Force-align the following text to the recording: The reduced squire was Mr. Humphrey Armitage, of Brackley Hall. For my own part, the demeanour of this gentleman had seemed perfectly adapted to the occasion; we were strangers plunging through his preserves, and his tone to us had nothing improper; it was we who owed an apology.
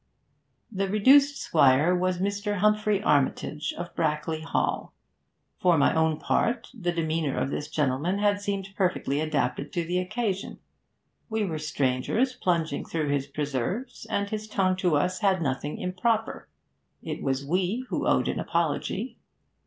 The 0.71 0.87
reduced 0.89 1.37
squire 1.39 1.95
was 1.95 2.17
Mr. 2.17 2.55
Humphrey 2.57 3.03
Armitage, 3.03 3.71
of 3.77 3.95
Brackley 3.95 4.41
Hall. 4.41 4.95
For 5.59 5.77
my 5.77 5.93
own 5.93 6.17
part, 6.17 6.69
the 6.73 6.91
demeanour 6.91 7.37
of 7.37 7.51
this 7.51 7.67
gentleman 7.69 8.17
had 8.17 8.41
seemed 8.41 8.69
perfectly 8.75 9.19
adapted 9.19 9.71
to 9.73 9.83
the 9.85 9.99
occasion; 9.99 10.57
we 11.29 11.45
were 11.45 11.59
strangers 11.59 12.33
plunging 12.33 12.83
through 12.83 13.09
his 13.09 13.27
preserves, 13.27 14.07
and 14.09 14.31
his 14.31 14.47
tone 14.47 14.75
to 14.77 14.95
us 14.95 15.19
had 15.19 15.39
nothing 15.39 15.77
improper; 15.77 16.49
it 17.03 17.21
was 17.21 17.45
we 17.45 17.85
who 17.89 18.07
owed 18.07 18.27
an 18.27 18.39
apology. 18.39 19.19